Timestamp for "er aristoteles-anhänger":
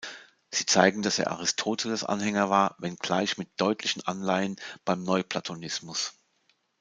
1.19-2.49